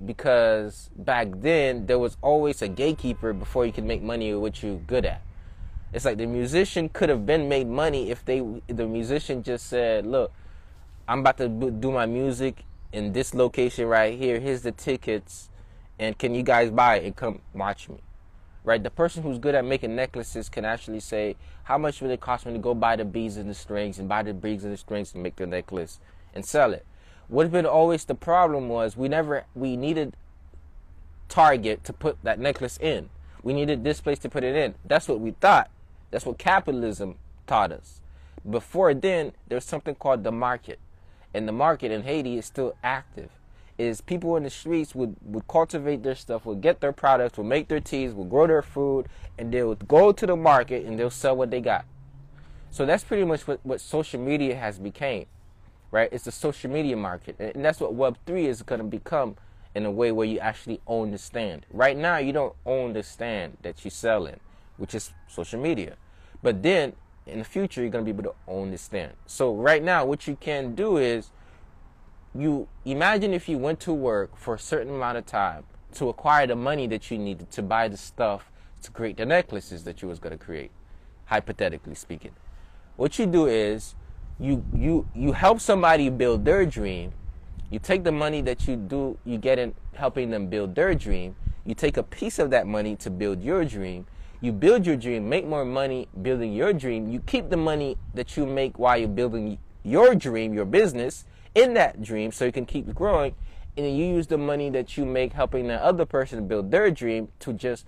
[0.04, 4.62] because back then there was always a gatekeeper before you could make money with what
[4.62, 5.22] you're good at.
[5.94, 10.04] It's like the musician could have been made money if they the musician just said,
[10.04, 10.30] "Look,
[11.08, 14.40] I'm about to do my music in this location right here.
[14.40, 15.48] Here's the tickets,
[15.98, 18.00] and can you guys buy it and come watch me?"
[18.64, 18.82] Right?
[18.82, 22.46] The person who's good at making necklaces can actually say, "How much will it cost
[22.46, 24.78] me to go buy the beads and the strings and buy the beads and the
[24.78, 26.00] strings and make the necklace
[26.34, 26.86] and sell it?"
[27.28, 30.16] What's been always the problem was we never we needed
[31.28, 33.08] Target to put that necklace in.
[33.42, 34.74] We needed this place to put it in.
[34.84, 35.70] That's what we thought.
[36.10, 38.00] That's what capitalism taught us.
[38.48, 40.78] Before then, there's something called the market.
[41.32, 43.30] And the market in Haiti is still active.
[43.76, 47.46] Is people in the streets would, would cultivate their stuff, would get their products, would
[47.46, 50.98] make their teas, would grow their food, and they would go to the market and
[50.98, 51.84] they'll sell what they got.
[52.70, 55.26] So that's pretty much what, what social media has became
[55.94, 56.08] right?
[56.10, 57.36] It's the social media market.
[57.38, 59.36] And that's what Web3 is going to become
[59.76, 61.66] in a way where you actually own the stand.
[61.72, 64.40] Right now, you don't own the stand that you sell in,
[64.76, 65.94] which is social media.
[66.42, 66.94] But then
[67.26, 69.12] in the future, you're going to be able to own the stand.
[69.26, 71.30] So right now, what you can do is
[72.34, 76.46] you imagine if you went to work for a certain amount of time to acquire
[76.46, 78.50] the money that you needed to buy the stuff
[78.82, 80.70] to create the necklaces that you was going to create,
[81.26, 82.32] hypothetically speaking.
[82.96, 83.94] What you do is
[84.38, 87.12] you you you help somebody build their dream
[87.70, 91.36] you take the money that you do you get in helping them build their dream
[91.64, 94.04] you take a piece of that money to build your dream
[94.44, 97.08] you build your dream, make more money building your dream.
[97.08, 101.74] You keep the money that you make while you're building your dream, your business, in
[101.74, 103.34] that dream so you can keep growing.
[103.76, 106.90] And then you use the money that you make helping the other person build their
[106.90, 107.86] dream to just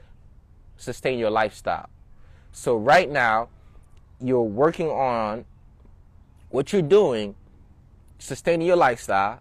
[0.76, 1.88] sustain your lifestyle.
[2.52, 3.48] So right now,
[4.20, 5.44] you're working on
[6.48, 7.34] what you're doing,
[8.18, 9.40] sustaining your lifestyle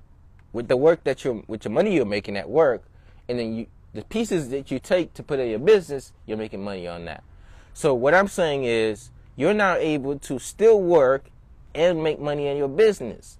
[0.53, 2.83] with the work that you're with your money you're making at work,
[3.27, 6.61] and then you the pieces that you take to put in your business, you're making
[6.61, 7.23] money on that.
[7.73, 11.31] So what I'm saying is you're now able to still work
[11.73, 13.37] and make money in your business.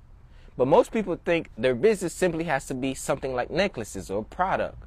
[0.57, 4.81] But most people think their business simply has to be something like necklaces or product.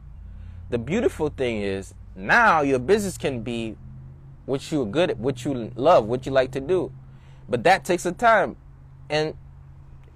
[0.71, 3.77] The beautiful thing is now your business can be
[4.47, 6.91] what you're good at, what you love, what you like to do.
[7.49, 8.57] But that takes a time.
[9.11, 9.35] And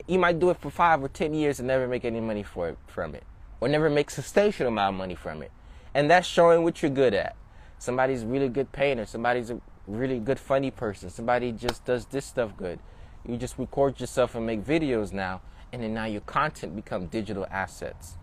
[0.07, 2.71] you might do it for five or ten years and never make any money for
[2.71, 3.25] it, from it.
[3.61, 5.51] Or never make substantial amount of money from it.
[5.95, 7.37] And that's showing what you're good at.
[7.79, 12.57] Somebody's really good painter, somebody's a really good funny person, somebody just does this stuff
[12.57, 12.79] good.
[13.27, 17.47] You just record yourself and make videos now, and then now your content become digital
[17.51, 18.17] assets.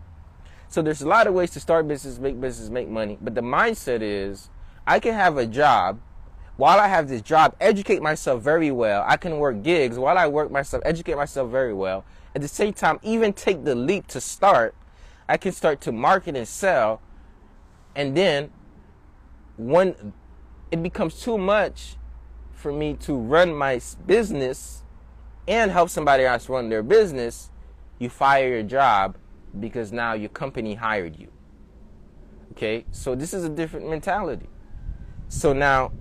[0.68, 3.42] So there's a lot of ways to start business, make business, make money, but the
[3.42, 4.50] mindset is
[4.86, 6.00] I can have a job
[6.58, 9.06] while I have this job, educate myself very well.
[9.08, 12.04] I can work gigs while I work myself, educate myself very well.
[12.36, 14.76] At the same time, even take the leap to start.
[15.30, 17.02] I can start to market and sell.
[17.96, 18.52] And then
[19.58, 20.14] when
[20.70, 21.96] it becomes too much
[22.52, 24.84] for me to run my business
[25.50, 27.50] and help somebody else run their business,
[27.98, 29.18] you fire your job
[29.60, 31.28] because now your company hired you.
[32.52, 34.48] Okay, so this is a different mentality.
[35.28, 35.92] So now,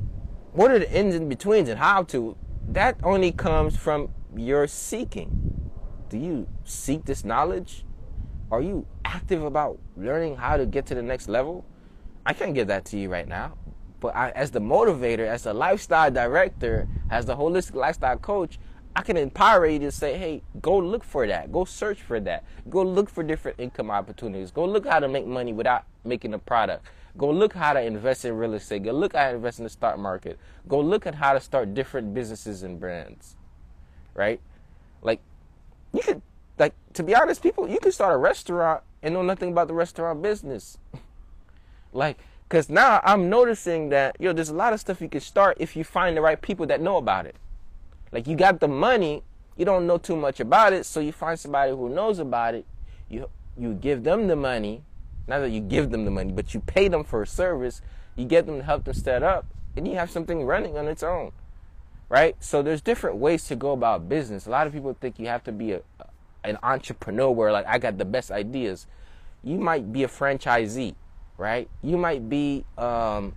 [0.52, 2.36] what are the ends and betweens and how to?
[2.68, 5.70] That only comes from your seeking.
[6.10, 7.86] Do you seek this knowledge?
[8.50, 11.64] Are you active about learning how to get to the next level?
[12.26, 13.56] I can't give that to you right now.
[14.00, 18.58] But I, as the motivator, as a lifestyle director, as the holistic lifestyle coach,
[18.98, 21.52] I can empower you to say, hey, go look for that.
[21.52, 22.42] Go search for that.
[22.68, 24.50] Go look for different income opportunities.
[24.50, 26.84] Go look how to make money without making a product.
[27.16, 28.82] Go look how to invest in real estate.
[28.82, 30.36] Go look how to invest in the stock market.
[30.66, 33.36] Go look at how to start different businesses and brands.
[34.14, 34.40] Right?
[35.00, 35.20] Like,
[35.92, 36.20] you could,
[36.58, 39.74] like, to be honest, people, you could start a restaurant and know nothing about the
[39.74, 40.76] restaurant business.
[41.92, 45.20] like, because now I'm noticing that, yo, know, there's a lot of stuff you can
[45.20, 47.36] start if you find the right people that know about it.
[48.12, 49.22] Like you got the money,
[49.56, 52.66] you don't know too much about it, so you find somebody who knows about it.
[53.08, 54.82] You you give them the money,
[55.26, 57.82] not that you give them the money, but you pay them for a service.
[58.16, 61.02] You get them to help them set up, and you have something running on its
[61.02, 61.32] own,
[62.08, 62.36] right?
[62.40, 64.46] So there's different ways to go about business.
[64.46, 65.82] A lot of people think you have to be a
[66.44, 68.86] an entrepreneur where like I got the best ideas.
[69.42, 70.94] You might be a franchisee,
[71.36, 71.68] right?
[71.82, 73.34] You might be um,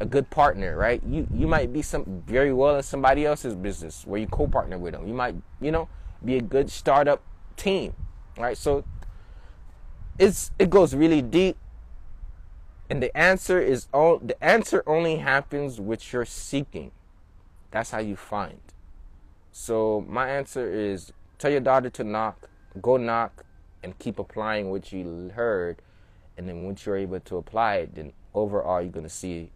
[0.00, 1.02] a good partner, right?
[1.04, 4.92] You you might be some very well in somebody else's business where you co-partner with
[4.92, 5.06] them.
[5.06, 5.88] You might, you know,
[6.24, 7.22] be a good startup
[7.56, 7.94] team,
[8.36, 8.56] right?
[8.56, 8.84] So
[10.18, 11.56] it's it goes really deep,
[12.90, 16.90] and the answer is all the answer only happens with your seeking.
[17.70, 18.60] That's how you find.
[19.52, 22.48] So my answer is tell your daughter to knock,
[22.82, 23.44] go knock,
[23.82, 25.82] and keep applying what you heard,
[26.36, 29.50] and then once you're able to apply it, then overall you're gonna see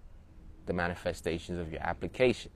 [0.68, 2.52] the manifestations of your application.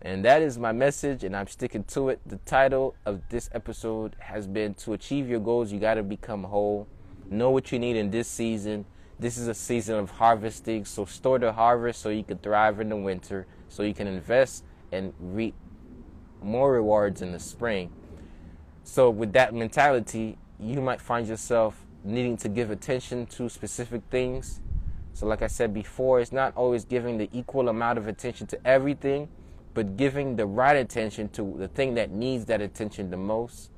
[0.00, 2.20] And that is my message, and I'm sticking to it.
[2.26, 6.44] The title of this episode has been To Achieve Your Goals, You Got to Become
[6.44, 6.86] Whole.
[7.30, 8.84] Know what you need in this season.
[9.18, 12.90] This is a season of harvesting, so store the harvest so you can thrive in
[12.90, 15.54] the winter, so you can invest and reap
[16.42, 17.90] more rewards in the spring.
[18.82, 24.60] So, with that mentality, you might find yourself needing to give attention to specific things
[25.14, 28.66] so, like I said before, it's not always giving the equal amount of attention to
[28.66, 29.28] everything,
[29.72, 33.70] but giving the right attention to the thing that needs that attention the most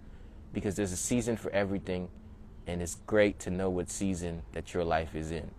[0.55, 2.09] because there's a season for everything,
[2.67, 5.51] and it's great to know what season that your life is in.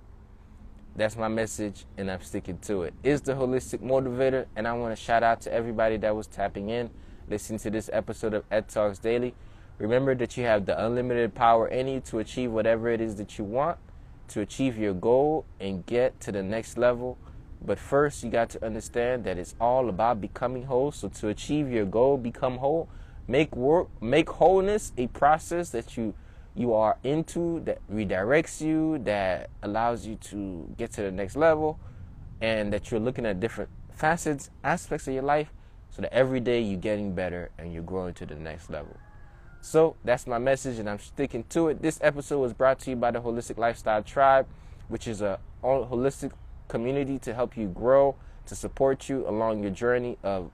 [0.96, 2.96] That's my message, and I'm sticking to it.
[3.04, 6.70] Is the holistic motivator, and I want to shout out to everybody that was tapping
[6.70, 6.90] in,
[7.30, 9.36] listening to this episode of Ed Talks Daily.
[9.78, 13.38] Remember that you have the unlimited power in you to achieve whatever it is that
[13.38, 13.78] you want
[14.30, 17.18] to achieve your goal and get to the next level.
[17.66, 20.92] But first, you got to understand that it's all about becoming whole.
[20.92, 22.88] So to achieve your goal, become whole,
[23.28, 26.14] make work, make wholeness a process that you
[26.58, 31.80] you are into that redirects you, that allows you to get to the next level,
[32.42, 35.54] and that you're looking at different facets, aspects of your life,
[35.92, 38.98] so that every day you're getting better and you're growing to the next level.
[39.68, 41.82] So that's my message, and I'm sticking to it.
[41.82, 44.48] This episode was brought to you by the Holistic Lifestyle Tribe,
[44.88, 46.32] which is a holistic
[46.70, 48.16] community to help you grow,
[48.46, 50.52] to support you along your journey of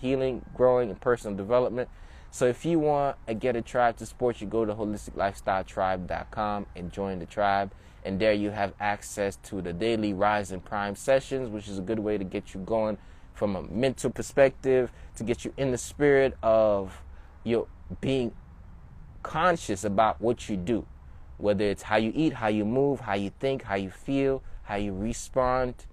[0.00, 1.88] healing, growing, and personal development.
[2.30, 6.92] So if you want to get a tribe to support you, go to holisticlifestyletribe.com and
[6.92, 7.72] join the tribe.
[8.04, 11.82] And there you have access to the daily Rise and Prime sessions, which is a
[11.82, 12.96] good way to get you going
[13.34, 17.02] from a mental perspective, to get you in the spirit of
[17.46, 17.66] your
[18.00, 18.32] being
[19.22, 20.86] conscious about what you do,
[21.38, 24.76] whether it's how you eat, how you move, how you think, how you feel, how
[24.76, 25.86] you respond.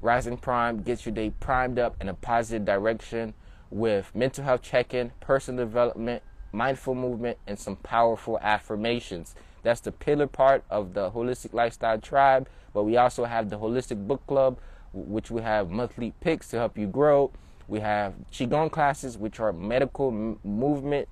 [0.00, 3.34] Rise and Prime gets your day primed up in a positive direction
[3.70, 9.34] with mental health check-in, personal development, mindful movement, and some powerful affirmations.
[9.62, 12.48] That's the pillar part of the Holistic Lifestyle Tribe.
[12.72, 14.58] But we also have the Holistic Book Club,
[14.92, 17.30] which we have monthly picks to help you grow.
[17.68, 21.08] We have Qigong classes, which are medical m- movement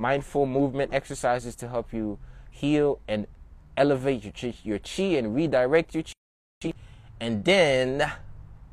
[0.00, 2.18] mindful movement exercises to help you
[2.50, 3.26] heal and
[3.76, 6.02] elevate your chi, your chi and redirect your
[6.62, 6.72] chi.
[7.20, 8.10] And then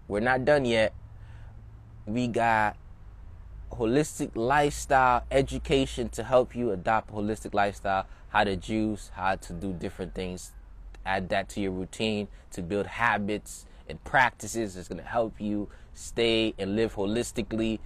[0.08, 0.94] we're not done yet.
[2.06, 2.78] We got
[3.74, 9.74] holistic lifestyle education to help you adopt holistic lifestyle, how to juice, how to do
[9.74, 10.54] different things,
[11.06, 15.68] add that to your routine to build habits and practices that's going to help you
[15.98, 17.80] stay and live holistically.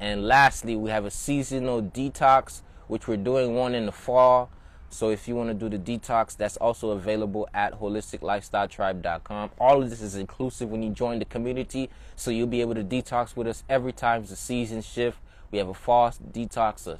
[0.00, 4.50] And lastly, we have a seasonal detox which we're doing one in the fall.
[4.90, 9.50] So if you want to do the detox, that's also available at holisticlifestyletribe.com.
[9.60, 12.82] All of this is inclusive when you join the community, so you'll be able to
[12.82, 15.18] detox with us every time the season shift.
[15.50, 16.98] We have a fall detox, a,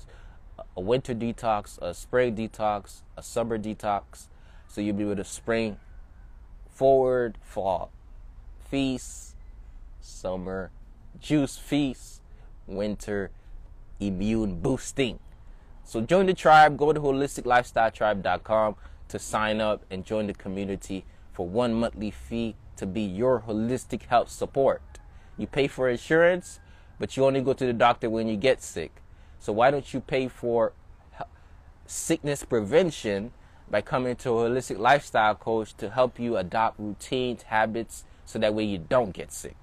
[0.77, 4.29] a winter detox, a spring detox, a summer detox.
[4.67, 5.79] So you'll be able to spring
[6.71, 7.91] forward, fall
[8.71, 9.28] feast,
[10.09, 10.71] summer
[11.21, 12.23] juice feast,
[12.67, 13.31] winter
[14.01, 15.19] immune boosting.
[15.85, 16.77] So join the tribe.
[16.77, 18.77] Go to holisticlifestyletribe.com
[19.09, 24.03] to sign up and join the community for one monthly fee to be your holistic
[24.05, 24.83] health support.
[25.37, 26.61] You pay for insurance,
[26.99, 29.03] but you only go to the doctor when you get sick.
[29.39, 30.73] So why don't you pay for
[31.87, 33.33] sickness prevention
[33.71, 38.55] by coming to a holistic lifestyle coach to help you adopt routines, habits, so that
[38.55, 39.57] way you don't get sick.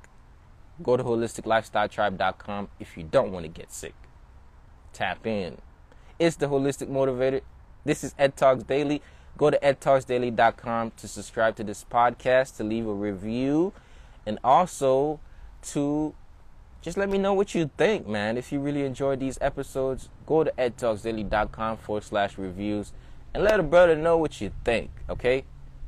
[0.84, 3.94] Go to holisticlifestyletribe.com if you don't want to get sick.
[4.94, 5.58] Tap in.
[6.20, 7.42] It's the Holistic Motivator.
[7.84, 9.02] This is Ed Talks Daily.
[9.38, 13.74] Go to edtalksdaily.com to subscribe to this podcast, to leave a review,
[14.26, 15.20] and also
[15.64, 16.16] to
[16.82, 18.38] just let me know what you think, man.
[18.38, 22.94] If you really enjoyed these episodes, go to edtalksdaily.com forward slash reviews
[23.34, 25.46] and let a brother know what you think, okay?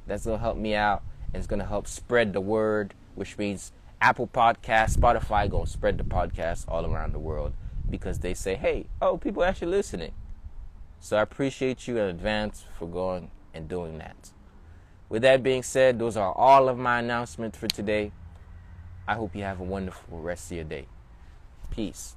[0.07, 4.27] That's to help me out and it's to help spread the word, which means Apple
[4.27, 7.53] Podcast, Spotify going spread the podcast all around the world
[7.89, 10.11] because they say, hey, oh, people actually listening.
[10.99, 14.31] So I appreciate you in advance for going and doing that.
[15.09, 18.11] With that being said, those are all of my announcements for today.
[19.07, 20.85] I hope you have a wonderful rest of your day.
[21.71, 22.16] Peace.